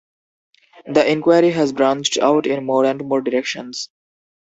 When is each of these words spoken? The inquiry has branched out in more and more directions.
The 0.91 1.11
inquiry 1.11 1.51
has 1.51 1.73
branched 1.73 2.17
out 2.17 2.47
in 2.47 2.65
more 2.65 2.85
and 2.85 3.05
more 3.07 3.21
directions. 3.21 3.89